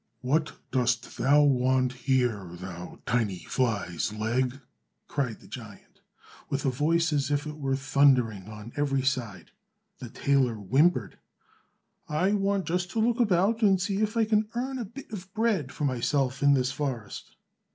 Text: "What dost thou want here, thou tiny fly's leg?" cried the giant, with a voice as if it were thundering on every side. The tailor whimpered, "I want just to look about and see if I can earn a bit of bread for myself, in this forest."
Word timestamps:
"What 0.21 0.53
dost 0.71 1.17
thou 1.19 1.43
want 1.43 1.93
here, 1.93 2.49
thou 2.53 2.99
tiny 3.05 3.43
fly's 3.43 4.11
leg?" 4.11 4.59
cried 5.07 5.41
the 5.41 5.47
giant, 5.47 6.01
with 6.49 6.65
a 6.65 6.71
voice 6.71 7.13
as 7.13 7.29
if 7.29 7.45
it 7.45 7.57
were 7.59 7.75
thundering 7.75 8.49
on 8.49 8.73
every 8.75 9.03
side. 9.03 9.51
The 9.99 10.09
tailor 10.09 10.55
whimpered, 10.55 11.19
"I 12.09 12.33
want 12.33 12.65
just 12.65 12.89
to 12.93 12.99
look 12.99 13.19
about 13.19 13.61
and 13.61 13.79
see 13.79 13.97
if 14.01 14.17
I 14.17 14.25
can 14.25 14.49
earn 14.55 14.79
a 14.79 14.85
bit 14.85 15.11
of 15.11 15.31
bread 15.35 15.71
for 15.71 15.85
myself, 15.85 16.41
in 16.41 16.55
this 16.55 16.71
forest." 16.71 17.35